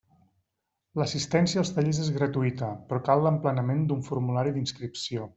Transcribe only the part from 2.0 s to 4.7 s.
és gratuïta, però cal l'emplenament d'un formulari